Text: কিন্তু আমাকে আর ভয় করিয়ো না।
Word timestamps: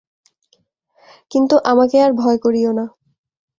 কিন্তু 1.31 1.55
আমাকে 1.63 1.97
আর 2.01 2.11
ভয় 2.13 2.37
করিয়ো 2.37 2.71
না। 2.73 2.85